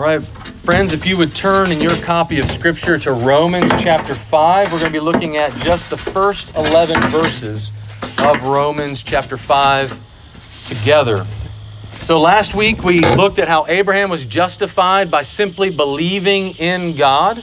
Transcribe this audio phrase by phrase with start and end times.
[0.00, 4.14] All right, friends, if you would turn in your copy of Scripture to Romans chapter
[4.14, 7.70] 5, we're going to be looking at just the first 11 verses
[8.18, 11.22] of Romans chapter 5 together.
[12.00, 17.38] So last week we looked at how Abraham was justified by simply believing in God,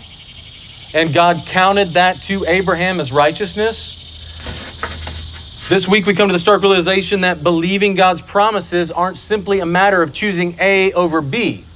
[0.95, 4.05] and God counted that to Abraham as righteousness.
[5.69, 9.65] This week we come to the stark realization that believing God's promises aren't simply a
[9.67, 11.66] matter of choosing A over B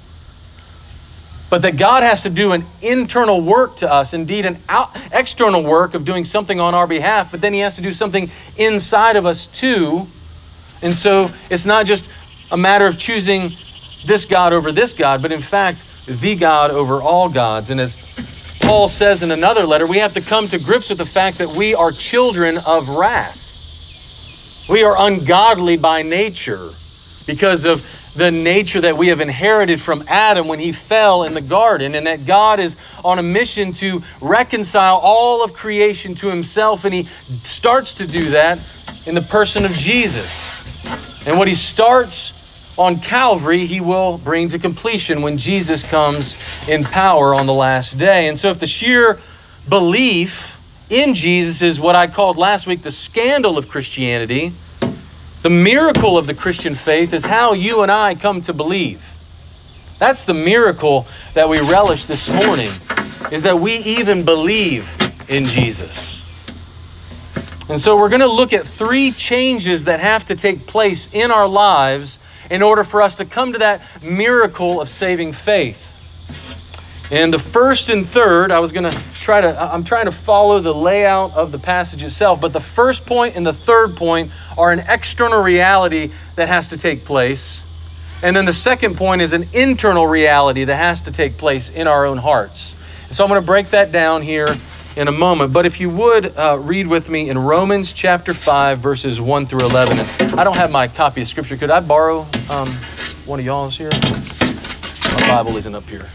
[1.51, 5.61] but that God has to do an internal work to us, indeed, an out, external
[5.61, 9.17] work of doing something on our behalf, but then He has to do something inside
[9.17, 10.07] of us too.
[10.81, 12.09] And so it's not just
[12.51, 13.49] a matter of choosing
[14.05, 17.69] this God over this God, but in fact, the God over all gods.
[17.69, 17.97] And as
[18.61, 21.49] Paul says in another letter, we have to come to grips with the fact that
[21.49, 24.69] we are children of wrath.
[24.69, 26.69] We are ungodly by nature
[27.27, 31.41] because of the nature that we have inherited from Adam when he fell in the
[31.41, 36.85] garden, and that God is on a mission to reconcile all of creation to himself,
[36.85, 38.57] and he starts to do that
[39.07, 41.27] in the person of Jesus.
[41.27, 46.35] And what he starts on Calvary, he will bring to completion when Jesus comes
[46.67, 48.27] in power on the last day.
[48.27, 49.19] And so, if the sheer
[49.67, 50.57] belief
[50.89, 54.51] in Jesus is what I called last week the scandal of Christianity,
[55.41, 59.07] the miracle of the Christian faith is how you and I come to believe.
[59.97, 62.69] That's the miracle that we relish this morning,
[63.31, 64.87] is that we even believe
[65.29, 66.19] in Jesus.
[67.69, 71.31] And so we're going to look at three changes that have to take place in
[71.31, 72.19] our lives
[72.49, 75.90] in order for us to come to that miracle of saving faith.
[77.11, 80.61] And the first and third, I was going to try to, I'm trying to follow
[80.61, 84.71] the layout of the passage itself, but the first point and the third point are
[84.71, 87.67] an external reality that has to take place.
[88.23, 91.85] And then the second point is an internal reality that has to take place in
[91.87, 92.75] our own hearts.
[93.11, 94.47] So I'm going to break that down here
[94.95, 95.51] in a moment.
[95.51, 99.65] But if you would uh, read with me in Romans chapter 5, verses 1 through
[99.65, 99.99] 11.
[99.99, 101.57] And I don't have my copy of Scripture.
[101.57, 102.69] Could I borrow um,
[103.25, 103.91] one of y'all's here?
[103.91, 106.07] My Bible isn't up here.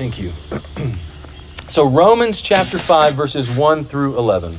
[0.00, 0.32] Thank you.
[1.68, 4.58] so, Romans chapter 5, verses 1 through 11.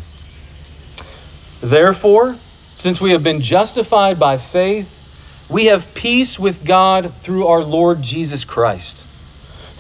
[1.62, 2.35] Therefore,
[2.75, 8.03] since we have been justified by faith, we have peace with God through our Lord
[8.03, 9.03] Jesus Christ.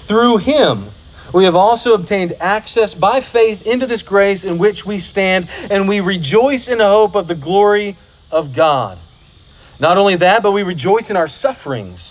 [0.07, 0.83] Through him,
[1.31, 5.87] we have also obtained access by faith into this grace in which we stand, and
[5.87, 7.97] we rejoice in the hope of the glory
[8.31, 8.97] of God.
[9.79, 12.10] Not only that, but we rejoice in our sufferings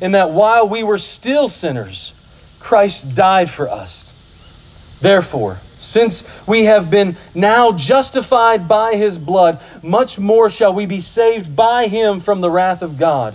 [0.00, 2.12] in that while we were still sinners,
[2.60, 4.12] Christ died for us.
[5.00, 11.00] Therefore, since we have been now justified by his blood, much more shall we be
[11.00, 13.34] saved by him from the wrath of God.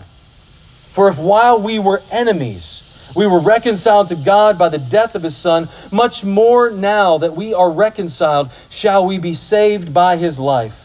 [0.91, 2.81] For if while we were enemies,
[3.15, 7.35] we were reconciled to God by the death of his Son, much more now that
[7.35, 10.79] we are reconciled, shall we be saved by his life.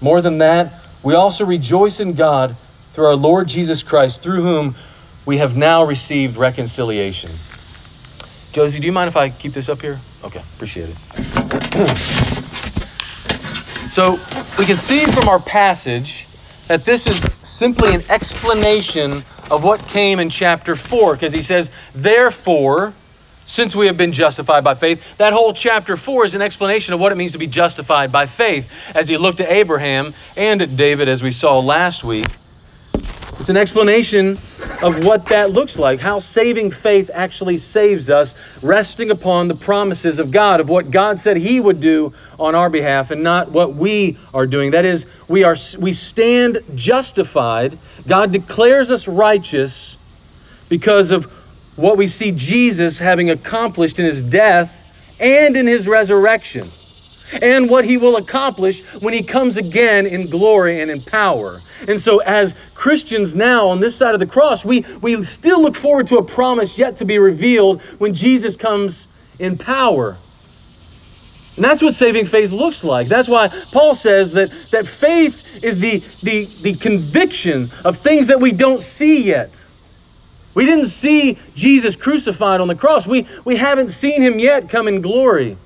[0.00, 0.72] More than that,
[1.02, 2.56] we also rejoice in God
[2.92, 4.74] through our Lord Jesus Christ, through whom
[5.24, 7.30] we have now received reconciliation.
[8.52, 9.98] Josie, do you mind if I keep this up here?
[10.24, 10.96] Okay, appreciate it.
[13.90, 14.12] so
[14.58, 16.26] we can see from our passage
[16.68, 21.70] that this is simply an explanation of what came in chapter 4, because he says,
[21.94, 22.92] Therefore,
[23.46, 25.02] since we have been justified by faith.
[25.18, 28.26] That whole chapter 4 is an explanation of what it means to be justified by
[28.26, 32.26] faith as he looked at Abraham and at David, as we saw last week.
[33.42, 34.38] It's an explanation
[34.82, 40.20] of what that looks like, how saving faith actually saves us, resting upon the promises
[40.20, 43.74] of God, of what God said He would do on our behalf, and not what
[43.74, 44.70] we are doing.
[44.70, 47.76] That is, we are we stand justified.
[48.06, 49.96] God declares us righteous
[50.68, 51.24] because of
[51.74, 54.72] what we see Jesus having accomplished in His death
[55.18, 56.70] and in His resurrection
[57.40, 61.62] and what he will accomplish when he comes again in glory and in power.
[61.88, 65.76] And so, as Christians now on this side of the cross, we, we still look
[65.76, 69.08] forward to a promise yet to be revealed when Jesus comes
[69.38, 70.20] in power.
[71.56, 73.08] And that's what saving faith looks like.
[73.08, 78.40] That's why Paul says that, that faith is the, the, the conviction of things that
[78.40, 79.62] we don't see yet.
[80.54, 83.06] We didn't see Jesus crucified on the cross.
[83.06, 85.58] We, we haven't seen him yet come in glory.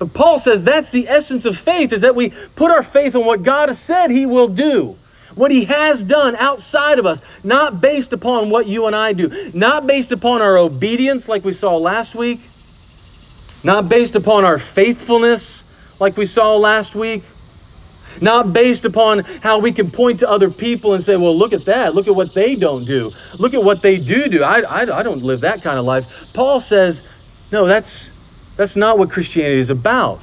[0.00, 3.26] But Paul says that's the essence of faith, is that we put our faith on
[3.26, 4.96] what God has said he will do.
[5.34, 9.50] What he has done outside of us, not based upon what you and I do,
[9.52, 12.50] not based upon our obedience like we saw last week,
[13.62, 15.64] not based upon our faithfulness
[16.00, 17.22] like we saw last week,
[18.22, 21.66] not based upon how we can point to other people and say, well, look at
[21.66, 21.94] that.
[21.94, 23.12] Look at what they don't do.
[23.38, 24.42] Look at what they do do.
[24.42, 26.30] I, I, I don't live that kind of life.
[26.32, 27.02] Paul says,
[27.52, 28.09] no, that's,
[28.56, 30.20] that's not what Christianity is about.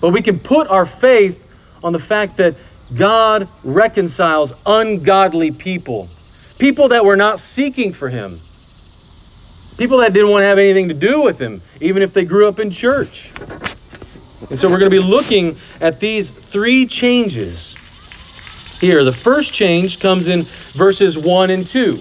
[0.00, 1.42] But we can put our faith
[1.82, 2.56] on the fact that
[2.92, 6.08] God reconciles ungodly people,
[6.58, 8.40] people that were not seeking for Him,
[9.78, 12.48] people that didn't want to have anything to do with Him, even if they grew
[12.48, 13.30] up in church.
[14.50, 17.76] And so we're going to be looking at these three changes
[18.80, 19.04] here.
[19.04, 20.42] The first change comes in
[20.72, 22.00] verses 1 and 2.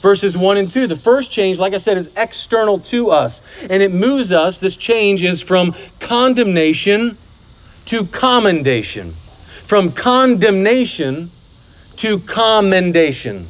[0.00, 0.86] Verses 1 and 2.
[0.86, 3.41] The first change, like I said, is external to us.
[3.68, 7.16] And it moves us, this change is from condemnation
[7.86, 9.10] to commendation.
[9.10, 11.30] From condemnation
[11.96, 13.46] to commendation.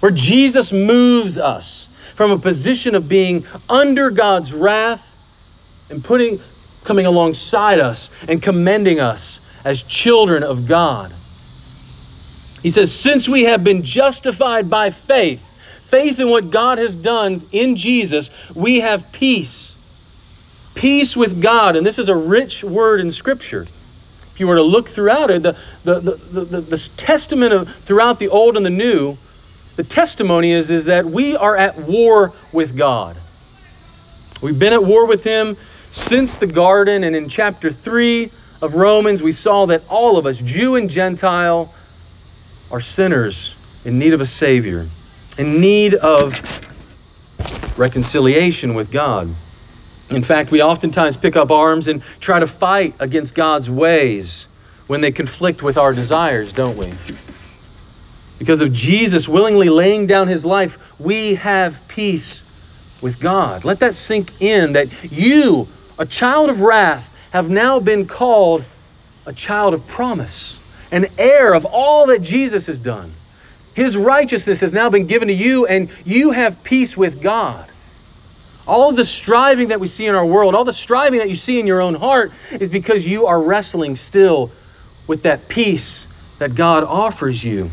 [0.00, 6.40] Where Jesus moves us from a position of being under God's wrath and putting
[6.84, 11.10] coming alongside us and commending us as children of God.
[12.62, 15.42] He says, Since we have been justified by faith,
[15.96, 19.74] faith in what God has done in Jesus, we have peace.
[20.74, 21.74] Peace with God.
[21.74, 23.62] And this is a rich word in Scripture.
[23.62, 28.18] If you were to look throughout it, the, the, the, the, the testament of throughout
[28.18, 29.16] the Old and the New,
[29.76, 33.16] the testimony is, is that we are at war with God.
[34.42, 35.56] We've been at war with Him
[35.92, 37.04] since the garden.
[37.04, 41.72] And in chapter 3 of Romans, we saw that all of us, Jew and Gentile,
[42.70, 44.84] are sinners in need of a Savior,
[45.38, 46.38] in need of
[47.78, 49.28] reconciliation with God.
[50.10, 54.46] In fact, we oftentimes pick up arms and try to fight against God's ways
[54.86, 56.92] when they conflict with our desires, don't we?
[58.38, 62.42] Because of Jesus willingly laying down his life, we have peace
[63.02, 63.64] with God.
[63.64, 65.66] Let that sink in that you
[65.98, 68.64] a child of wrath, have now been called
[69.26, 70.58] a child of promise,
[70.92, 73.10] an heir of all that Jesus has done.
[73.76, 77.70] His righteousness has now been given to you, and you have peace with God.
[78.66, 81.60] All the striving that we see in our world, all the striving that you see
[81.60, 84.50] in your own heart, is because you are wrestling still
[85.06, 86.06] with that peace
[86.38, 87.70] that God offers you.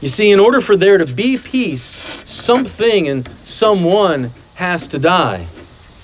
[0.00, 1.84] You see, in order for there to be peace,
[2.24, 5.46] something and someone has to die.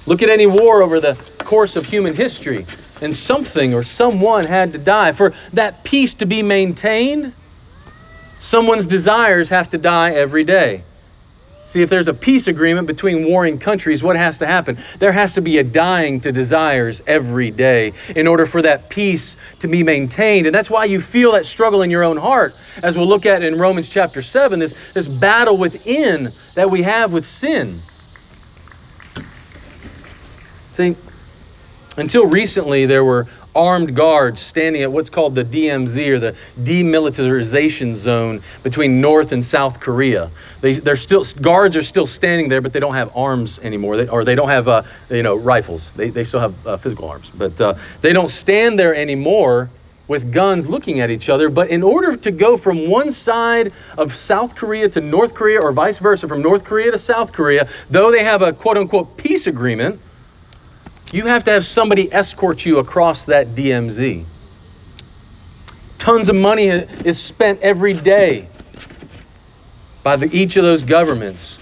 [0.04, 2.66] Look at any war over the course of human history,
[3.00, 5.12] and something or someone had to die.
[5.12, 7.32] For that peace to be maintained,
[8.52, 10.82] someone's desires have to die every day.
[11.68, 14.76] See, if there's a peace agreement between warring countries, what has to happen?
[14.98, 19.38] There has to be a dying to desires every day in order for that peace
[19.60, 20.46] to be maintained.
[20.46, 23.42] And that's why you feel that struggle in your own heart, as we'll look at
[23.42, 27.80] in Romans chapter 7, this, this battle within that we have with sin.
[30.74, 30.94] See,
[31.96, 37.94] until recently, there were armed guards standing at what's called the DMZ or the demilitarization
[37.94, 40.30] zone between North and South Korea.
[40.60, 44.08] They, they're still guards are still standing there, but they don't have arms anymore, they,
[44.08, 45.90] or they don't have uh, you know rifles.
[45.90, 49.70] They, they still have uh, physical arms, but uh, they don't stand there anymore
[50.08, 51.48] with guns looking at each other.
[51.48, 55.72] But in order to go from one side of South Korea to North Korea, or
[55.72, 59.46] vice versa, from North Korea to South Korea, though they have a quote unquote peace
[59.46, 60.00] agreement
[61.12, 64.24] you have to have somebody escort you across that DMZ.
[65.98, 68.48] Tons of money is spent every day
[70.02, 71.58] by the, each of those governments.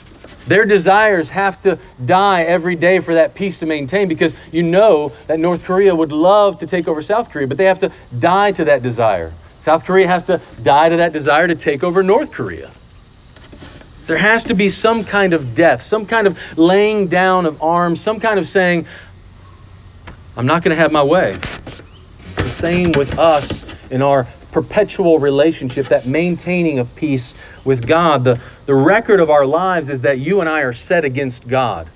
[0.46, 5.12] Their desires have to die every day for that peace to maintain because you know
[5.26, 8.52] that North Korea would love to take over South Korea, but they have to die
[8.52, 9.32] to that desire.
[9.58, 12.70] South Korea has to die to that desire to take over North Korea.
[14.06, 18.00] There has to be some kind of death, some kind of laying down of arms,
[18.00, 18.86] some kind of saying,
[20.40, 21.32] I'm not going to have my way.
[21.34, 28.24] It's the same with us in our perpetual relationship, that maintaining of peace with God.
[28.24, 31.90] The, the record of our lives is that you and I are set against God.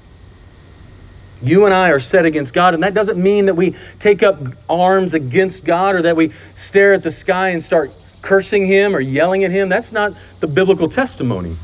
[1.41, 4.39] You and I are set against God, and that doesn't mean that we take up
[4.69, 9.01] arms against God or that we stare at the sky and start cursing Him or
[9.01, 9.71] yelling at Him.
[9.71, 11.57] That's not the biblical testimony.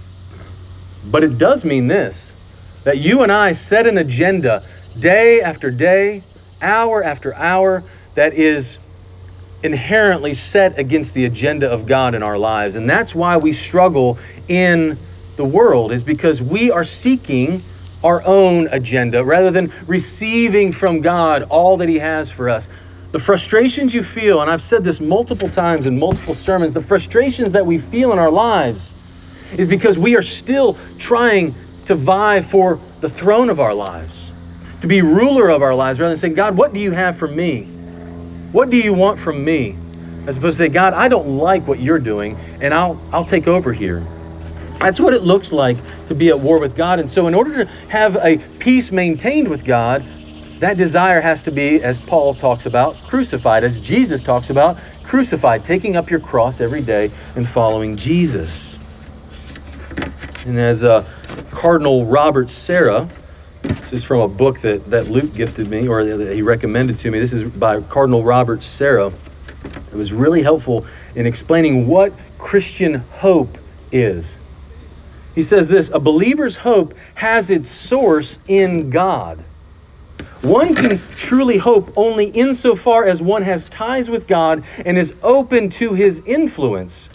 [1.10, 2.32] But it does mean this
[2.84, 4.64] that you and I set an agenda
[4.98, 6.22] day after day,
[6.60, 7.82] hour after hour,
[8.14, 8.78] that is
[9.62, 12.76] inherently set against the agenda of God in our lives.
[12.76, 14.98] And that's why we struggle in
[15.36, 17.62] the world, is because we are seeking
[18.02, 22.68] our own agenda rather than receiving from God all that He has for us.
[23.12, 27.52] The frustrations you feel, and I've said this multiple times in multiple sermons, the frustrations
[27.52, 28.94] that we feel in our lives
[29.56, 31.54] is because we are still trying
[31.86, 34.19] to vie for the throne of our lives,
[34.80, 37.28] to be ruler of our lives, rather than saying, God, what do you have for
[37.28, 37.62] me?
[38.52, 39.76] What do you want from me?
[40.26, 43.46] As opposed to say, God, I don't like what you're doing, and I'll I'll take
[43.46, 44.04] over here.
[44.78, 47.00] That's what it looks like to be at war with God.
[47.00, 50.02] And so, in order to have a peace maintained with God,
[50.60, 55.64] that desire has to be, as Paul talks about, crucified, as Jesus talks about, crucified,
[55.64, 58.78] taking up your cross every day and following Jesus.
[60.46, 61.04] And as uh,
[61.50, 63.08] Cardinal Robert Sarah,
[63.90, 67.10] this is from a book that, that Luke gifted me, or that he recommended to
[67.10, 67.18] me.
[67.18, 69.12] This is by Cardinal Robert Sarah.
[69.64, 73.58] It was really helpful in explaining what Christian hope
[73.90, 74.38] is.
[75.34, 79.44] He says this a believer's hope has its source in God.
[80.42, 85.70] One can truly hope only insofar as one has ties with God and is open
[85.70, 87.08] to his influence.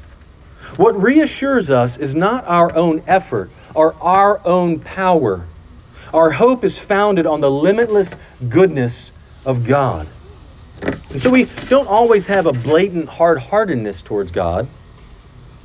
[0.76, 5.48] What reassures us is not our own effort or our own power.
[6.16, 8.16] Our hope is founded on the limitless
[8.50, 9.12] goodness
[9.46, 10.08] of God.
[11.12, 14.68] And so we don't always have a blatant hard heartedness towards God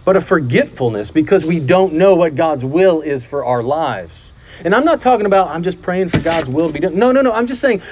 [0.04, 4.32] but a forgetfulness because we don't know what God's will is for our lives.
[4.64, 6.96] And I'm not talking about I'm just praying for God's will to be done.
[6.96, 7.32] No, no, no.
[7.32, 7.82] I'm just saying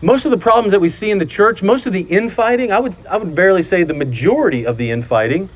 [0.00, 2.80] most of the problems that we see in the church, most of the infighting, I
[2.80, 5.50] would I would barely say the majority of the infighting,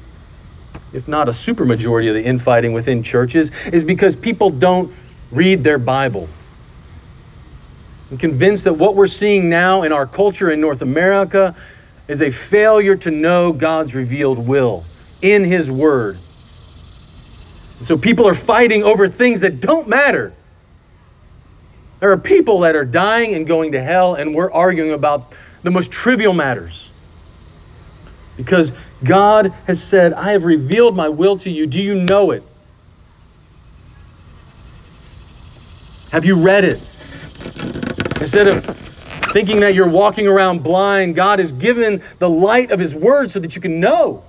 [0.92, 4.92] if not a super majority of the infighting within churches, is because people don't
[5.30, 6.28] read their Bible.
[8.10, 11.54] I'm convinced that what we're seeing now in our culture in North America
[12.08, 14.84] is a failure to know God's revealed will
[15.22, 16.16] in His Word.
[17.82, 20.32] So people are fighting over things that don't matter.
[22.00, 25.70] There are people that are dying and going to hell, and we're arguing about the
[25.70, 26.90] most trivial matters.
[28.36, 31.66] Because God has said, I have revealed my will to you.
[31.66, 32.42] Do you know it?
[36.16, 36.80] Have you read it?
[38.22, 38.64] Instead of
[39.34, 43.38] thinking that you're walking around blind, God has given the light of His Word so
[43.38, 44.24] that you can know.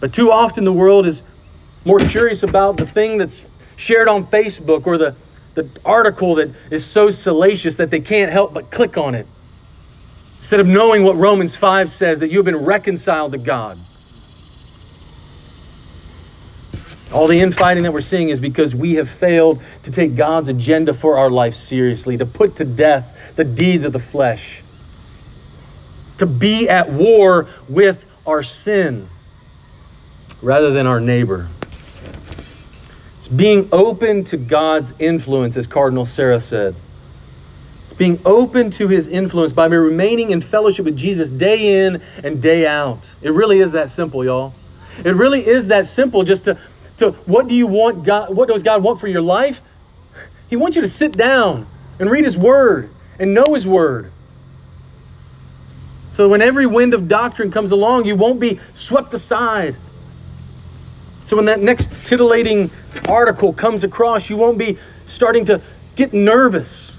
[0.00, 1.22] But too often the world is
[1.84, 3.42] more curious about the thing that's
[3.76, 5.14] shared on Facebook or the,
[5.56, 9.26] the article that is so salacious that they can't help but click on it.
[10.38, 13.76] Instead of knowing what Romans 5 says, that you have been reconciled to God.
[17.12, 20.92] All the infighting that we're seeing is because we have failed to take God's agenda
[20.92, 24.62] for our life seriously, to put to death the deeds of the flesh,
[26.18, 29.08] to be at war with our sin
[30.42, 31.48] rather than our neighbor.
[33.18, 36.74] It's being open to God's influence, as Cardinal Sarah said.
[37.84, 42.42] It's being open to his influence by remaining in fellowship with Jesus day in and
[42.42, 43.12] day out.
[43.22, 44.54] It really is that simple, y'all.
[45.04, 46.58] It really is that simple just to,
[46.98, 49.60] to what do you want God what does God want for your life?
[50.48, 51.66] He wants you to sit down
[51.98, 54.12] and read his word and know his word.
[56.14, 59.76] So when every wind of doctrine comes along, you won't be swept aside
[61.26, 62.70] so when that next titillating
[63.08, 65.60] article comes across, you won't be starting to
[65.96, 66.96] get nervous.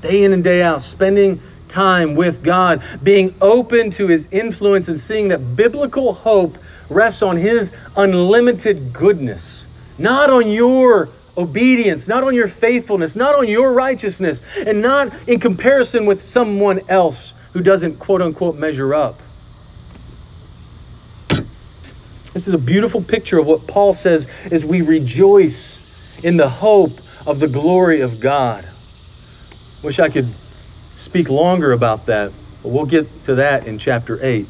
[0.00, 4.98] Day in and day out, spending time with God, being open to His influence and
[4.98, 6.58] seeing that biblical hope
[6.88, 9.66] rests on His unlimited goodness,
[9.98, 15.38] not on your obedience, not on your faithfulness, not on your righteousness, and not in
[15.38, 19.22] comparison with someone else who doesn't quote unquote measure up.
[22.34, 25.80] This is a beautiful picture of what Paul says as we rejoice
[26.22, 28.68] in the hope of the glory of God.
[29.82, 30.34] Wish I could
[31.08, 34.46] speak longer about that, but we'll get to that in chapter 8.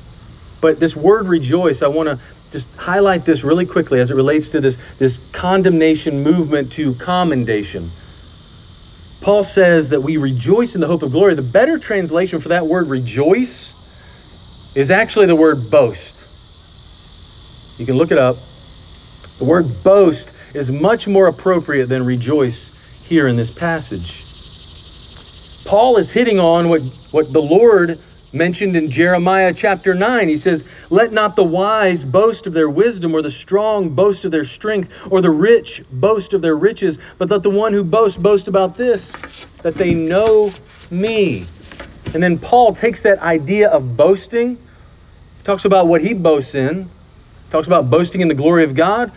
[0.61, 2.19] But this word rejoice, I want to
[2.51, 7.89] just highlight this really quickly as it relates to this, this condemnation movement to commendation.
[9.21, 11.37] Paul says that we rejoice in the hope of glory.
[11.37, 13.73] The better translation for that word rejoice
[14.75, 16.17] is actually the word boast.
[17.79, 18.37] You can look it up.
[19.39, 22.73] The word boast is much more appropriate than rejoice
[23.05, 24.28] here in this passage.
[25.69, 30.27] Paul is hitting on what, what the Lord mentioned in Jeremiah chapter 9.
[30.27, 34.31] He says, Let not the wise boast of their wisdom, or the strong boast of
[34.31, 38.17] their strength, or the rich boast of their riches, but let the one who boasts
[38.17, 39.13] boast about this,
[39.63, 40.51] that they know
[40.91, 41.45] me.
[42.15, 44.57] And then Paul takes that idea of boasting,
[45.45, 46.89] talks about what he boasts in,
[47.51, 49.13] talks about boasting in the glory of God.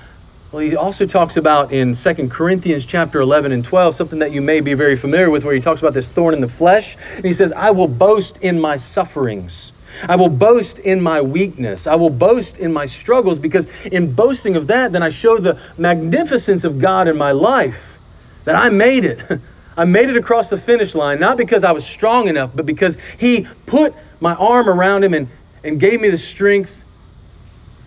[0.52, 4.42] Well, he also talks about in 2 Corinthians chapter 11 and 12 something that you
[4.42, 6.98] may be very familiar with where he talks about this thorn in the flesh.
[7.16, 9.72] And he says, "I will boast in my sufferings.
[10.10, 11.88] I will boast in my weakness.
[11.88, 15.58] I will boast in my struggles because in boasting of that then I show the
[15.78, 17.98] magnificence of God in my life
[18.44, 19.22] that I made it.
[19.78, 22.98] I made it across the finish line not because I was strong enough, but because
[23.18, 25.30] he put my arm around him and
[25.64, 26.81] and gave me the strength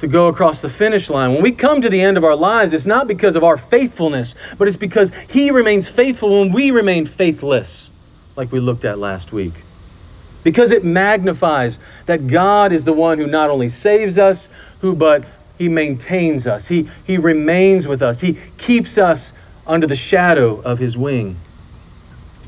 [0.04, 1.32] to go across the finish line.
[1.32, 4.34] When we come to the end of our lives, it's not because of our faithfulness,
[4.58, 7.90] but it's because He remains faithful when we remain faithless,
[8.37, 9.54] like we looked at last week.
[10.42, 15.25] Because it magnifies that God is the one who not only saves us, who but
[15.56, 16.68] He maintains us.
[16.68, 18.20] He, he remains with us.
[18.20, 19.32] He keeps us
[19.66, 21.34] under the shadow of His wing.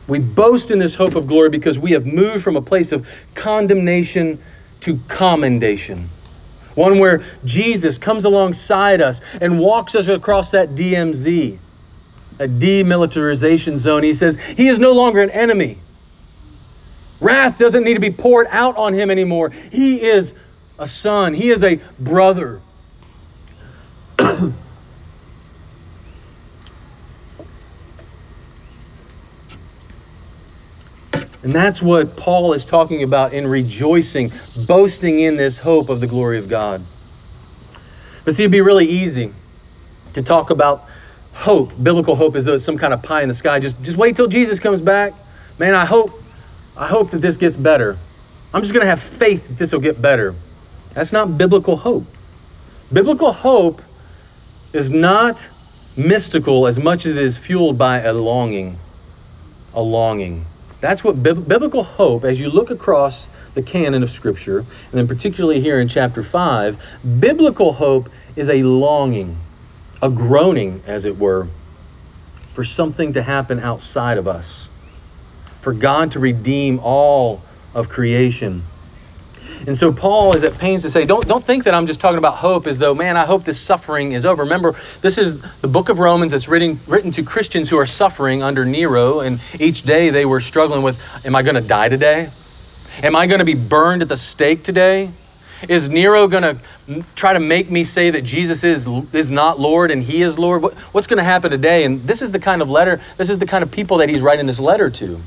[0.09, 3.09] We boast in this hope of glory because we have moved from a place of
[3.35, 4.39] condemnation
[4.83, 6.07] to commendation.
[6.76, 11.56] One where Jesus comes alongside us and walks us across that DMZ,
[12.38, 14.02] a demilitarization zone.
[14.02, 15.78] He says he is no longer an enemy.
[17.18, 19.50] Wrath doesn't need to be poured out on him anymore.
[19.50, 20.35] He is
[20.78, 22.61] a son, he is a brother.
[31.47, 34.33] And that's what Paul is talking about in rejoicing,
[34.67, 36.83] boasting in this hope of the glory of God.
[38.25, 39.33] But see, it'd be really easy
[40.15, 40.88] to talk about
[41.33, 43.61] hope, biblical hope, as though it's some kind of pie in the sky.
[43.61, 45.15] Just, just wait till Jesus comes back.
[45.57, 46.21] Man, I hope,
[46.76, 47.97] I hope that this gets better.
[48.53, 50.35] I'm just going to have faith that this will get better.
[50.95, 52.07] That's not biblical hope.
[52.93, 53.83] Biblical hope
[54.73, 55.47] is not
[55.97, 58.76] mystical as much as it is fueled by a longing.
[59.75, 60.45] A longing.
[60.87, 65.61] That's what biblical hope, as you look across the canon of Scripture, and then particularly
[65.61, 66.80] here in chapter 5,
[67.19, 69.37] biblical hope is a longing,
[70.00, 71.49] a groaning, as it were,
[72.54, 74.69] for something to happen outside of us,
[75.61, 77.43] for God to redeem all
[77.75, 78.63] of creation
[79.66, 82.19] and so Paul is at pains to say, don't, don't think that I'm just talking
[82.19, 84.42] about hope as though, man, I hope this suffering is over.
[84.42, 88.42] Remember, this is the book of Romans that's written, written to Christians who are suffering
[88.42, 92.28] under Nero, and each day they were struggling with, am I going to die today?
[93.02, 95.10] Am I going to be burned at the stake today?
[95.69, 99.90] Is Nero going to try to make me say that Jesus is is not Lord
[99.90, 100.62] and he is Lord?
[100.62, 101.84] What, what's going to happen today?
[101.84, 104.21] And this is the kind of letter, this is the kind of people that he's
[104.21, 105.19] writing this letter to.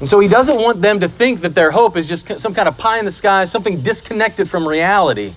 [0.00, 2.66] And so he doesn't want them to think that their hope is just some kind
[2.66, 5.34] of pie in the sky, something disconnected from reality.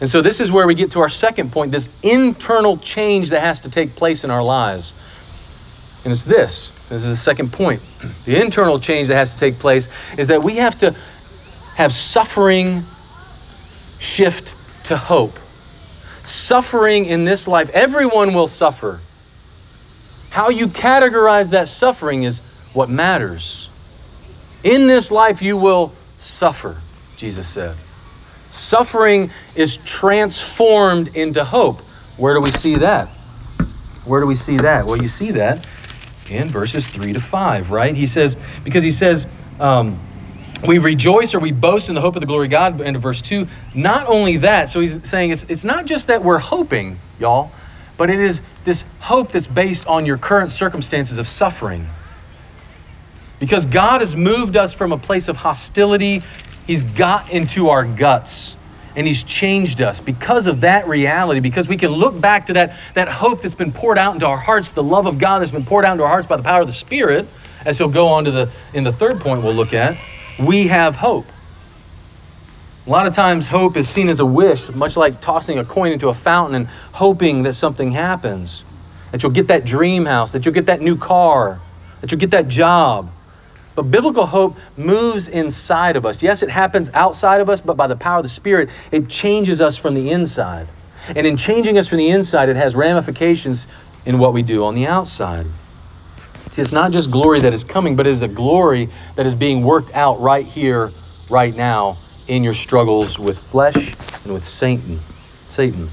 [0.00, 3.40] And so this is where we get to our second point this internal change that
[3.40, 4.92] has to take place in our lives.
[6.04, 7.80] And it's this this is the second point.
[8.24, 9.88] The internal change that has to take place
[10.18, 10.94] is that we have to
[11.76, 12.84] have suffering
[13.98, 14.52] shift
[14.84, 15.38] to hope.
[16.24, 19.00] Suffering in this life, everyone will suffer.
[20.30, 22.42] How you categorize that suffering is
[22.74, 23.68] what matters.
[24.62, 26.76] In this life, you will suffer,
[27.16, 27.76] Jesus said.
[28.50, 31.80] Suffering is transformed into hope.
[32.16, 33.08] Where do we see that?
[34.04, 34.86] Where do we see that?
[34.86, 35.66] Well, you see that
[36.28, 37.94] in verses 3 to 5, right?
[37.94, 39.26] He says, because he says,
[39.58, 39.98] um,
[40.66, 43.20] we rejoice or we boast in the hope of the glory of God, into verse
[43.22, 43.46] 2.
[43.74, 47.50] Not only that, so he's saying it's, it's not just that we're hoping, y'all,
[47.98, 51.86] but it is this hope that's based on your current circumstances of suffering.
[53.38, 56.22] Because God has moved us from a place of hostility,
[56.66, 58.56] He's got into our guts
[58.96, 62.76] and He's changed us because of that reality, because we can look back to that,
[62.94, 65.64] that hope that's been poured out into our hearts, the love of God that's been
[65.64, 67.28] poured out into our hearts by the power of the Spirit,
[67.64, 69.96] as he'll go on to the in the third point we'll look at,
[70.38, 71.32] we have hope.
[72.86, 75.92] A lot of times hope is seen as a wish, much like tossing a coin
[75.92, 78.62] into a fountain and hoping that something happens.
[79.10, 81.60] That you'll get that dream house, that you'll get that new car,
[82.00, 83.10] that you'll get that job.
[83.74, 86.22] But biblical hope moves inside of us.
[86.22, 89.60] Yes, it happens outside of us, but by the power of the Spirit, it changes
[89.60, 90.68] us from the inside.
[91.08, 93.66] And in changing us from the inside, it has ramifications
[94.06, 95.46] in what we do on the outside.
[96.52, 99.34] See, it's not just glory that is coming, but it is a glory that is
[99.34, 100.92] being worked out right here,
[101.28, 105.00] right now, in your struggles with flesh and with Satan.
[105.50, 105.88] Satan.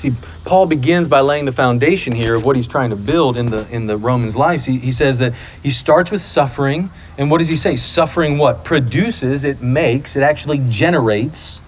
[0.00, 0.14] See,
[0.46, 3.68] Paul begins by laying the foundation here of what he's trying to build in the
[3.70, 4.64] in the Romans' lives.
[4.64, 7.76] He, he says that he starts with suffering, and what does he say?
[7.76, 8.64] Suffering what?
[8.64, 11.60] Produces, it makes, it actually generates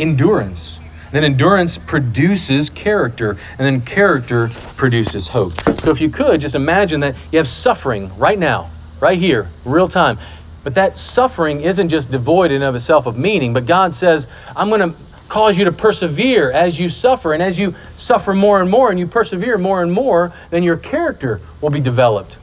[0.00, 0.80] endurance.
[1.12, 5.52] Then endurance produces character, and then character produces hope.
[5.78, 9.88] So if you could, just imagine that you have suffering right now, right here, real
[9.88, 10.18] time.
[10.64, 14.70] But that suffering isn't just devoid in of itself of meaning, but God says, I'm
[14.70, 14.98] going to
[15.32, 17.32] cause you to persevere as you suffer.
[17.32, 20.76] And as you suffer more and more and you persevere more and more, then your
[20.76, 22.36] character will be developed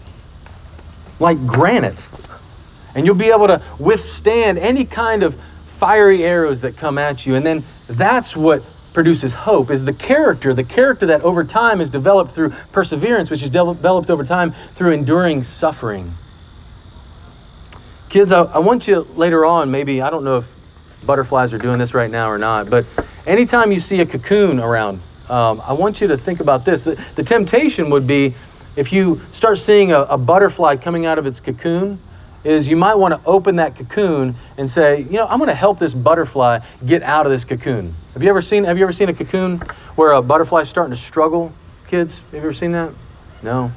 [1.20, 2.08] like granite.
[2.96, 5.40] And you'll be able to withstand any kind of
[5.78, 7.36] fiery arrows that come at you.
[7.36, 11.92] And then that's what produces hope is the character, the character that over time is
[11.92, 16.12] developed through perseverance, which is developed over time through enduring suffering.
[18.10, 20.59] Kids, I, I want you later on, maybe, I don't know if
[21.06, 22.86] butterflies are doing this right now or not, but
[23.26, 26.84] anytime you see a cocoon around, um, I want you to think about this.
[26.84, 28.34] The, the, temptation would be
[28.76, 32.00] if you start seeing a, a butterfly coming out of its cocoon,
[32.44, 35.56] is you might want to open that cocoon and say, you know, I'm going to
[35.56, 37.94] help this butterfly get out of this cocoon.
[38.14, 39.60] Have you ever seen Have you ever seen a cocoon
[39.96, 41.52] where a butterfly is starting to struggle?
[41.88, 42.92] Kids, have you ever seen that?
[43.44, 43.72] No.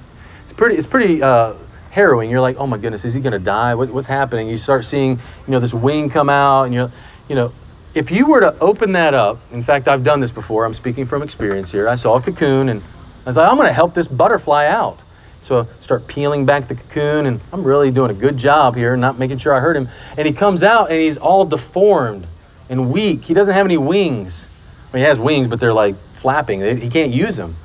[0.44, 0.76] It's pretty.
[0.76, 1.54] It's pretty uh,
[1.90, 2.30] harrowing.
[2.30, 3.74] You're like, oh my goodness, is he going to die?
[3.74, 4.48] What, what's happening?
[4.48, 6.90] You start seeing, you know, this wing come out, and you're
[7.28, 7.52] you know,
[7.94, 10.64] if you were to open that up, in fact, I've done this before.
[10.64, 11.88] I'm speaking from experience here.
[11.88, 12.80] I saw a cocoon and
[13.24, 14.98] I was like, I'm going to help this butterfly out.
[15.42, 18.96] So I start peeling back the cocoon, and I'm really doing a good job here,
[18.96, 19.88] not making sure I hurt him.
[20.16, 22.26] And he comes out, and he's all deformed
[22.70, 23.22] and weak.
[23.22, 24.44] He doesn't have any wings.
[24.90, 26.60] I mean, he has wings, but they're like flapping.
[26.78, 27.56] He can't use them.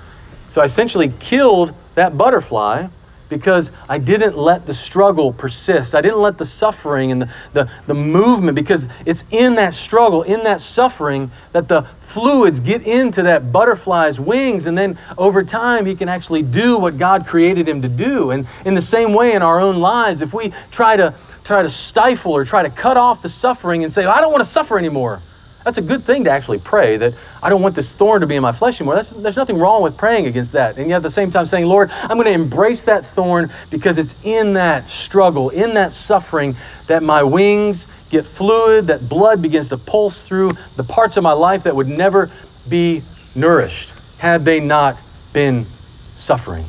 [0.49, 2.87] So I essentially killed that butterfly
[3.29, 5.95] because I didn't let the struggle persist.
[5.95, 10.23] I didn't let the suffering and the, the, the, movement, because it's in that struggle,
[10.23, 15.85] in that suffering, that the fluids get into that butterfly's wings, and then over time
[15.85, 18.31] he can actually do what God created him to do.
[18.31, 21.13] And in the same way in our own lives, if we try to
[21.43, 24.43] try to stifle or try to cut off the suffering and say, I don't want
[24.43, 25.21] to suffer anymore.
[25.67, 28.37] That's a good thing to actually pray that I don't want this thorn to be
[28.37, 28.95] in my flesh anymore.
[28.95, 30.77] That's, there's nothing wrong with praying against that.
[30.77, 33.97] And yet at the same time saying, Lord, I'm going to embrace that thorn because
[33.97, 36.55] it's in that struggle, in that suffering,
[36.87, 41.33] that my wings get fluid, that blood begins to pulse through the parts of my
[41.33, 42.31] life that would never
[42.69, 43.01] be
[43.35, 44.97] nourished had they not
[45.33, 46.63] been suffering.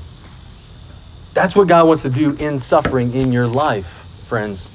[1.35, 3.87] That's what God wants to do in suffering in your life,
[4.27, 4.69] friends.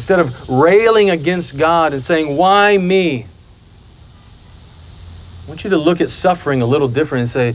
[0.00, 3.26] Instead of railing against God and saying, Why me?
[5.44, 7.52] I want you to look at suffering a little different and say,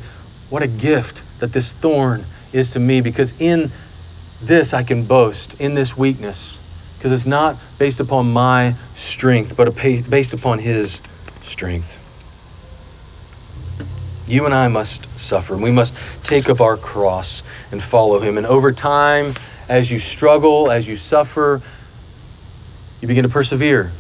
[0.51, 3.71] What a gift that this thorn is to me because in
[4.43, 6.59] this I can boast, in this weakness,
[6.99, 11.01] because it's not based upon my strength, but based upon His
[11.41, 11.97] strength.
[14.29, 15.55] You and I must suffer.
[15.55, 18.37] and We must take up our cross and follow Him.
[18.37, 19.33] And over time,
[19.67, 21.63] as you struggle, as you suffer,
[23.05, 23.91] you begin to persevere.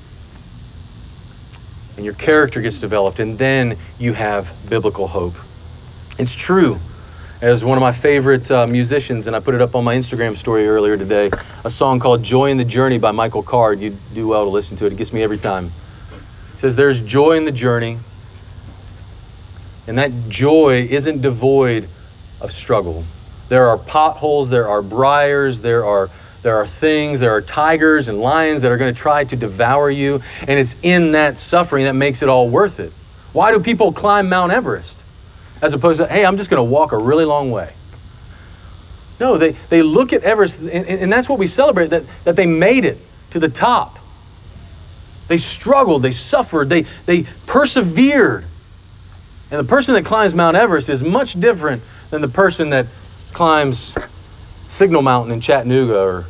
[1.95, 5.35] And your character gets developed, and then you have biblical hope.
[6.17, 6.79] It's true.
[7.39, 10.35] As one of my favorite uh, musicians, and I put it up on my Instagram
[10.35, 11.29] story earlier today,
[11.63, 13.79] a song called Joy in the Journey by Michael Card.
[13.79, 15.65] You do well to listen to it, it gets me every time.
[15.65, 17.99] It says, There's joy in the journey,
[19.87, 21.83] and that joy isn't devoid
[22.41, 23.03] of struggle.
[23.49, 26.09] There are potholes, there are briars, there are
[26.45, 29.89] there are things, there are tigers and lions that are going to try to devour
[29.89, 30.21] you.
[30.41, 32.91] And it's in that suffering that makes it all worth it.
[33.33, 35.03] Why do people climb Mount Everest?
[35.63, 37.73] As opposed to, hey, I'm just going to walk a really long way.
[39.19, 42.45] No, they, they look at Everest, and, and that's what we celebrate, that, that they
[42.45, 42.99] made it
[43.31, 43.97] to the top.
[45.27, 48.43] They struggled, they suffered, they, they persevered.
[49.49, 51.81] And the person that climbs Mount Everest is much different
[52.11, 52.85] than the person that
[53.33, 53.95] climbs
[54.67, 56.25] Signal Mountain in Chattanooga or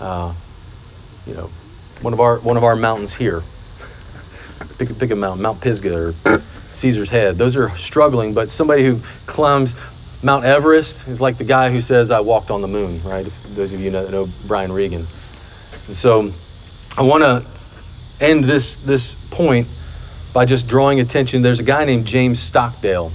[0.00, 0.32] uh,
[1.26, 1.50] you know,
[2.02, 3.40] one of our one of our mountains here.
[4.78, 7.34] Pick, pick a mountain, Mount Pisgah or Caesar's Head.
[7.36, 12.10] Those are struggling, but somebody who climbs Mount Everest is like the guy who says,
[12.10, 13.24] "I walked on the moon." Right?
[13.54, 15.00] Those of you know, know Brian Regan.
[15.00, 16.30] And so,
[16.96, 17.44] I want to
[18.24, 19.66] end this this point
[20.32, 21.42] by just drawing attention.
[21.42, 23.10] There's a guy named James Stockdale,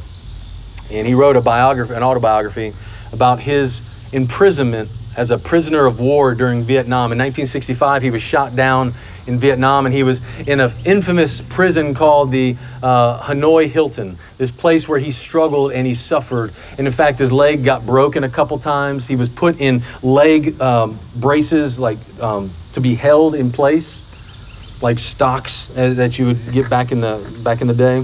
[0.91, 2.73] and he wrote a biography, an autobiography
[3.13, 3.81] about his
[4.13, 7.11] imprisonment as a prisoner of war during Vietnam.
[7.11, 8.93] In 1965, he was shot down
[9.27, 14.51] in Vietnam, and he was in an infamous prison called the uh, Hanoi Hilton, this
[14.51, 16.51] place where he struggled and he suffered.
[16.77, 19.07] And in fact, his leg got broken a couple times.
[19.07, 24.99] He was put in leg um, braces, like um, to be held in place, like
[24.99, 28.03] stocks uh, that you would get back in the back in the day,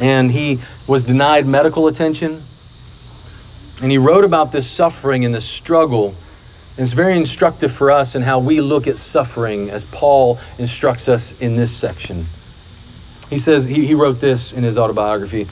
[0.00, 2.38] and he was denied medical attention.
[3.82, 6.08] And he wrote about this suffering and this struggle.
[6.08, 11.08] And it's very instructive for us in how we look at suffering as Paul instructs
[11.08, 12.16] us in this section.
[13.30, 15.46] He says, he, he wrote this in his autobiography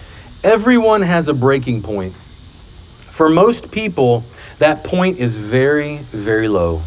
[0.44, 2.12] Everyone has a breaking point.
[2.12, 4.24] For most people,
[4.58, 6.78] that point is very, very low,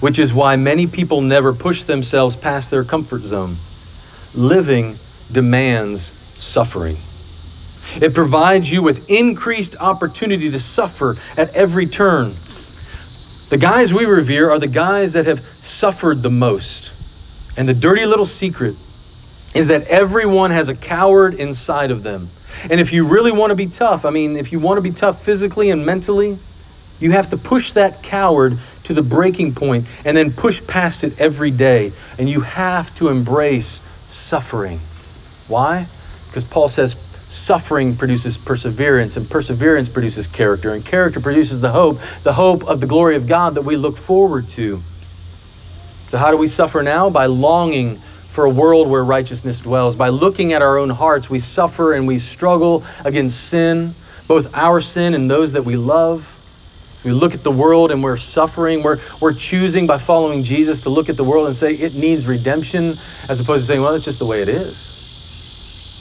[0.00, 3.54] which is why many people never push themselves past their comfort zone.
[4.34, 4.96] Living
[5.32, 6.96] demands suffering.
[7.96, 12.26] It provides you with increased opportunity to suffer at every turn.
[13.50, 17.58] The guys we revere are the guys that have suffered the most.
[17.58, 18.74] And the dirty little secret
[19.54, 22.28] is that everyone has a coward inside of them.
[22.70, 24.90] And if you really want to be tough, I mean, if you want to be
[24.90, 26.36] tough physically and mentally,
[27.00, 28.52] you have to push that coward
[28.84, 31.92] to the breaking point and then push past it every day.
[32.18, 34.78] And you have to embrace suffering.
[35.48, 35.78] Why?
[35.78, 37.07] Because Paul says
[37.48, 42.78] suffering produces perseverance, and perseverance produces character, and character produces the hope, the hope of
[42.78, 44.76] the glory of God that we look forward to.
[46.08, 47.08] So, how do we suffer now?
[47.08, 49.96] By longing for a world where righteousness dwells.
[49.96, 53.94] By looking at our own hearts, we suffer and we struggle against sin,
[54.26, 56.28] both our sin and those that we love.
[57.02, 58.82] We look at the world and we're suffering.
[58.82, 62.26] We're, we're choosing by following Jesus to look at the world and say it needs
[62.26, 62.98] redemption
[63.30, 64.97] as opposed to saying, well, it's just the way it is.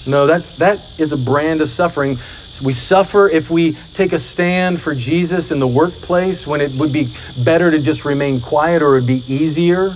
[0.08, 2.17] No, that's, that is a brand of suffering.
[2.62, 6.93] We suffer if we take a stand for Jesus in the workplace when it would
[6.93, 7.10] be
[7.43, 9.93] better to just remain quiet or it would be easier.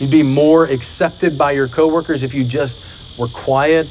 [0.00, 2.76] You'd be more accepted by your coworkers if you just
[3.18, 3.86] were quiet.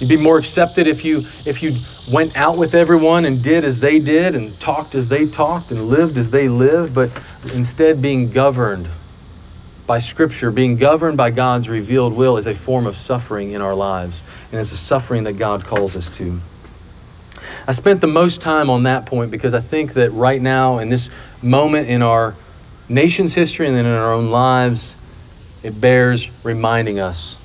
[0.00, 1.74] You'd be more accepted if you if you
[2.10, 5.88] went out with everyone and did as they did and talked as they talked and
[5.88, 7.10] lived as they lived, but
[7.54, 8.86] instead being governed
[9.88, 13.74] by Scripture, being governed by God's revealed will is a form of suffering in our
[13.74, 16.40] lives, and it's a suffering that God calls us to.
[17.66, 20.88] I spent the most time on that point because I think that right now, in
[20.88, 21.10] this
[21.42, 22.34] moment in our
[22.88, 24.96] nation's history and then in our own lives,
[25.62, 27.36] it bears reminding us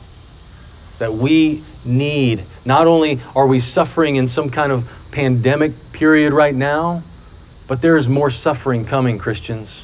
[0.99, 2.45] that we need.
[2.65, 7.03] Not only are we suffering in some kind of pandemic period right now,
[7.67, 9.83] but there is more suffering coming, Christians.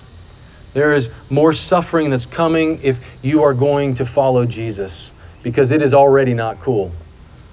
[0.74, 5.12] There is more suffering that's coming if you are going to follow Jesus
[5.44, 6.92] because it is already not cool.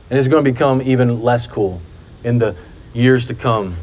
[0.08, 1.80] And it's going to become even less cool
[2.22, 2.56] in the
[2.94, 3.76] years to come.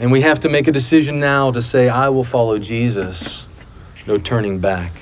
[0.00, 3.46] And we have to make a decision now to say, I will follow Jesus.
[4.06, 4.92] No turning back.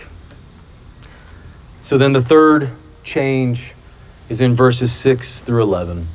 [1.82, 2.70] So then the third
[3.02, 3.74] change
[4.28, 6.06] is in verses 6 through 11.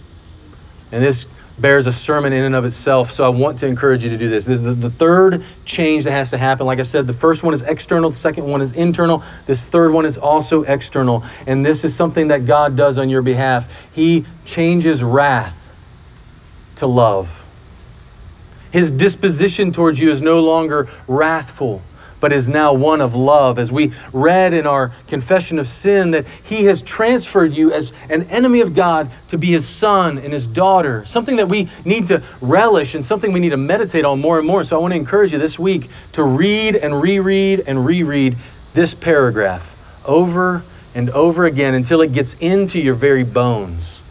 [0.91, 1.25] And this
[1.61, 4.29] bears a sermon in and of itself, so I want to encourage you to do
[4.29, 4.45] this.
[4.45, 6.65] This is the, the third change that has to happen.
[6.65, 9.91] Like I said, the first one is external, the second one is internal, this third
[9.91, 11.23] one is also external.
[11.47, 13.93] And this is something that God does on your behalf.
[13.93, 15.55] He changes wrath
[16.77, 17.35] to love.
[18.71, 21.81] His disposition towards you is no longer wrathful,
[22.19, 23.59] but is now one of love.
[23.59, 28.23] As we read in our confession of sin, that He has transferred you as an
[28.23, 32.21] enemy of God to be His son and His daughter, something that we need to
[32.41, 34.63] relish and something we need to meditate on more and more.
[34.63, 38.35] So I want to encourage you this week to read and reread and reread
[38.73, 39.65] this paragraph
[40.05, 40.61] over
[40.95, 44.01] and over again until it gets into your very bones.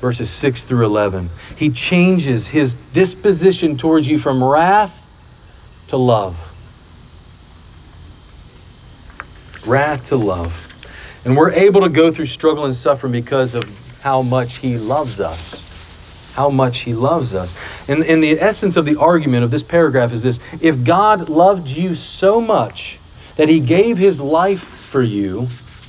[0.00, 1.28] Verses 6 through 11.
[1.56, 5.00] He changes his disposition towards you from wrath
[5.88, 6.53] to love
[9.66, 10.52] wrath to love.
[11.24, 13.64] And we're able to go through struggle and suffering because of
[14.00, 15.62] how much He loves us.
[16.34, 17.54] How much He loves us.
[17.88, 21.68] And, and the essence of the argument of this paragraph is this if God loved
[21.68, 22.98] you so much
[23.36, 25.46] that He gave His life for you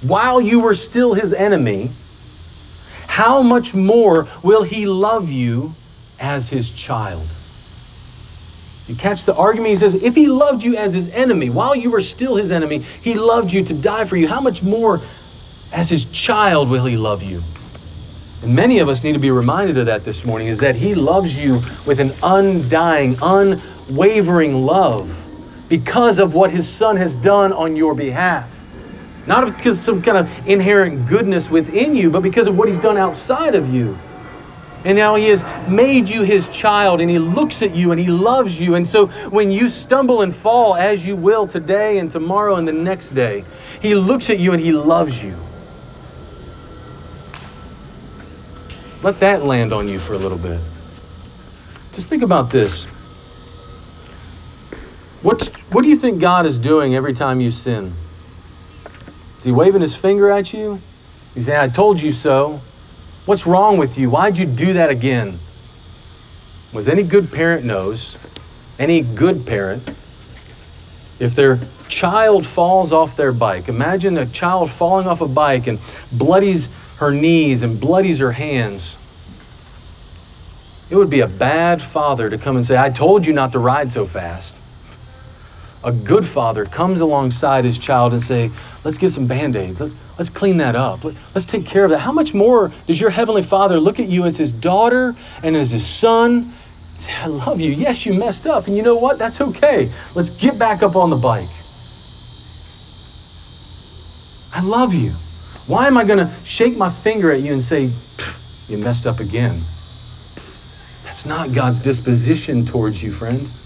[0.08, 1.90] while you were still His enemy,
[3.08, 5.74] how much more will He love you
[6.20, 7.35] as His child?
[8.88, 9.70] You catch the argument?
[9.70, 12.80] He says, if he loved you as his enemy, while you were still his enemy,
[13.02, 14.28] he loved you to die for you.
[14.28, 15.02] How much more
[15.72, 17.44] as his child will he love you?
[18.44, 20.94] And many of us need to be reminded of that this morning is that he
[20.94, 25.10] loves you with an undying, unwavering love
[25.68, 28.52] because of what his son has done on your behalf.
[29.26, 32.78] Not because of some kind of inherent goodness within you, but because of what he's
[32.78, 33.98] done outside of you.
[34.86, 38.08] And now He has made you His child, and He looks at you and He
[38.08, 38.76] loves you.
[38.76, 42.74] And so when you stumble and fall, as you will today and tomorrow and the
[42.74, 43.44] next day,
[43.82, 45.34] He looks at you and He loves you.
[49.04, 50.60] Let that land on you for a little bit.
[51.96, 52.86] Just think about this.
[55.24, 57.86] What, what do you think God is doing every time you sin?
[57.86, 60.80] Is he waving his finger at you?
[61.34, 62.60] He's saying, I told you so.
[63.26, 64.12] What's wrong with you?
[64.12, 65.40] Why'd you do that again?
[66.74, 68.16] Was any good parent knows,
[68.78, 69.82] any good parent,
[71.20, 71.58] if their
[71.88, 75.80] child falls off their bike, imagine a child falling off a bike and
[76.12, 78.96] bloodies her knees and bloodies her hands.
[80.92, 83.60] It would be a bad father to come and say, I told you not to
[83.60, 84.55] ride so fast.
[85.84, 88.50] A good father comes alongside his child and say,
[88.84, 89.82] let's get some band-aids.
[89.82, 91.04] Let's, let's clean that up.
[91.04, 92.00] Let, let's take care of that.
[92.00, 95.70] How much more does your heavenly father look at you as his daughter and as
[95.72, 96.52] his son
[96.98, 97.72] Say, I love you.
[97.72, 98.68] Yes, you messed up.
[98.68, 99.20] And you know what?
[99.20, 99.90] That's okay.
[100.16, 101.50] Let's get back up on the bike.
[104.56, 105.12] I love you.
[105.68, 107.82] Why am I going to shake my finger at you and say,
[108.74, 109.52] you messed up again?
[111.04, 113.65] That's not God's disposition towards you, friend.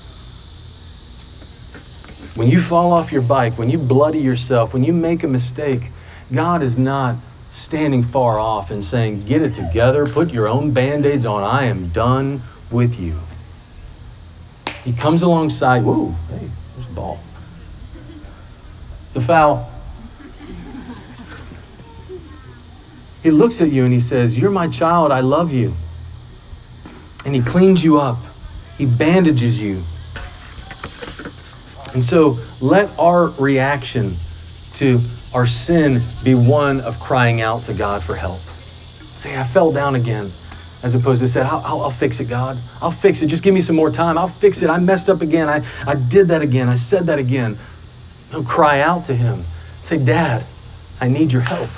[2.39, 5.81] When you fall off your bike, when you bloody yourself, when you make a mistake,
[6.31, 7.17] God is not
[7.49, 11.43] standing far off and saying, Get it together, put your own band aids on.
[11.43, 13.13] I am done with you.
[14.85, 15.83] He comes alongside.
[15.83, 17.19] Whoa, hey, there's a ball.
[19.07, 19.69] It's a foul.
[23.21, 25.11] He looks at you and he says, You're my child.
[25.11, 25.73] I love you.
[27.25, 28.15] And he cleans you up,
[28.77, 29.81] he bandages you.
[31.93, 34.17] And so let our reaction
[34.73, 35.01] to
[35.33, 38.41] our sin be one of crying out to God for help.
[39.15, 40.31] Say, I fell down again
[40.81, 42.57] as opposed to say, I'll, I'll, I'll, fix it, God.
[42.81, 43.27] I'll fix it.
[43.27, 44.17] Just give me some more time.
[44.17, 44.69] I'll fix it.
[44.69, 45.49] I messed up again.
[45.49, 46.69] I, I did that again.
[46.69, 47.59] I said that again.
[48.31, 49.43] No, cry out to Him.
[49.81, 50.45] Say, Dad,
[51.01, 51.69] I need your help.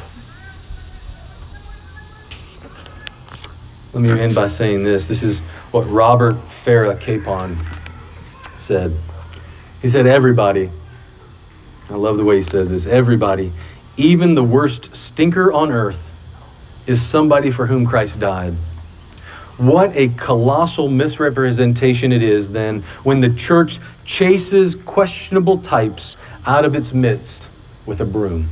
[3.93, 5.07] Let me end by saying this.
[5.07, 5.39] This is
[5.71, 7.57] what Robert Farrar Capon
[8.57, 8.97] said.
[9.81, 10.69] He said, Everybody,
[11.89, 13.51] I love the way he says this, everybody,
[13.97, 16.07] even the worst stinker on earth,
[16.87, 18.53] is somebody for whom Christ died.
[19.57, 26.17] What a colossal misrepresentation it is then when the church chases questionable types
[26.47, 27.47] out of its midst
[27.85, 28.47] with a broom.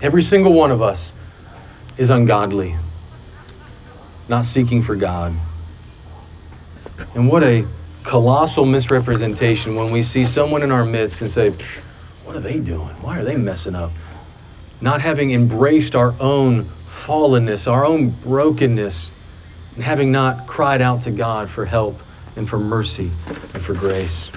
[0.00, 1.12] Every single one of us
[1.98, 2.76] is ungodly,
[4.28, 5.34] not seeking for God.
[7.14, 7.66] And what a
[8.04, 11.50] colossal misrepresentation when we see someone in our midst and say,
[12.24, 12.94] What are they doing?
[13.02, 13.92] Why are they messing up?
[14.80, 19.10] Not having embraced our own fallenness, our own brokenness
[19.74, 21.98] and having not cried out to God for help
[22.36, 23.10] and for mercy
[23.54, 24.30] and for grace.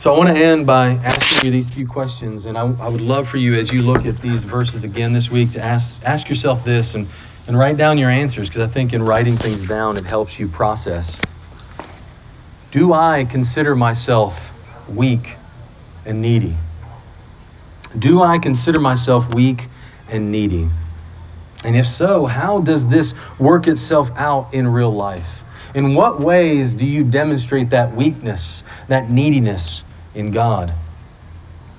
[0.00, 3.00] So I want to end by asking you these few questions, and I, I, would
[3.00, 6.28] love for you as you look at these verses again this week to ask ask
[6.28, 7.08] yourself this and,
[7.48, 10.46] and write down your answers because I think in writing things down it helps you
[10.46, 11.20] process.
[12.70, 14.52] Do I consider myself
[14.88, 15.36] weak
[16.04, 16.56] and needy?
[17.98, 19.68] Do I consider myself weak
[20.10, 20.68] and needy?
[21.64, 25.42] And if so, how does this work itself out in real life?
[25.74, 29.82] In what ways do you demonstrate that weakness, that neediness
[30.14, 30.72] in God?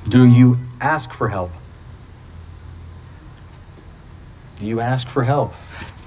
[0.07, 1.51] Do you ask for help?
[4.59, 5.53] Do you ask for help?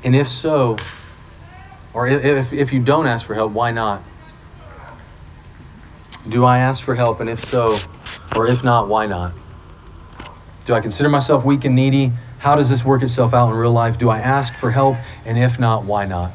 [0.03, 0.79] And if so,
[1.93, 4.03] or if, if you don't ask for help, why not?
[6.29, 7.21] Do I ask for help?
[7.21, 7.77] And if so,
[8.37, 9.33] or if not, why not?
[10.67, 12.13] Do I consider myself weak and needy?
[12.39, 13.99] How does this work itself out in real life?
[13.99, 14.97] Do I ask for help?
[15.25, 16.33] And if not, why not?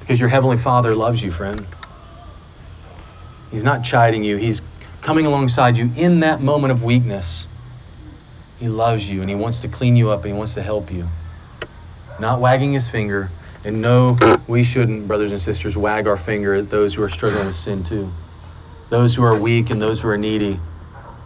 [0.00, 1.64] Because your Heavenly Father loves you, friend.
[3.50, 4.62] He's not chiding you, He's
[5.00, 7.46] coming alongside you in that moment of weakness.
[8.58, 10.92] He loves you and He wants to clean you up and He wants to help
[10.92, 11.06] you.
[12.20, 13.28] Not wagging His finger.
[13.64, 17.46] And no, we shouldn't, brothers and sisters, wag our finger at those who are struggling
[17.46, 18.10] with sin too.
[18.90, 20.58] Those who are weak and those who are needy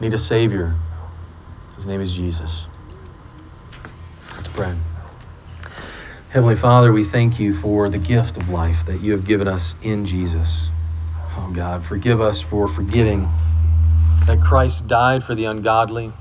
[0.01, 0.75] need a Savior.
[1.77, 2.67] His name is Jesus
[4.37, 4.75] Let's pray.
[6.29, 9.75] Heavenly Father, we thank you for the gift of life that you have given us
[9.83, 10.69] in Jesus.
[11.37, 13.29] Oh God, forgive us for forgetting
[14.27, 16.13] that Christ died for the ungodly.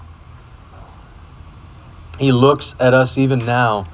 [2.20, 3.88] He looks at us even now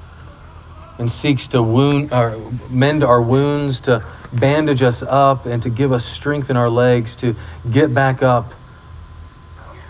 [0.98, 2.36] and seeks to wound or
[2.70, 7.16] mend our wounds, to bandage us up, and to give us strength in our legs
[7.16, 7.34] to
[7.70, 8.52] get back up,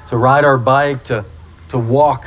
[0.08, 1.24] to ride our bike, to,
[1.68, 2.26] to walk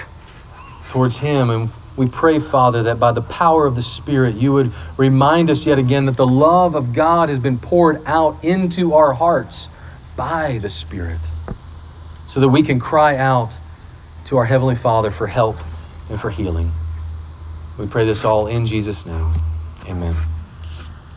[0.92, 1.50] towards Him.
[1.50, 5.66] And we pray, Father, that by the power of the Spirit, you would remind us
[5.66, 9.68] yet again that the love of God has been poured out into our hearts
[10.16, 11.20] by the Spirit,
[12.28, 13.54] so that we can cry out
[14.26, 15.58] to our Heavenly Father for help
[16.10, 16.72] and for healing.
[17.78, 19.34] We pray this all in Jesus' name.
[19.88, 20.33] Amen.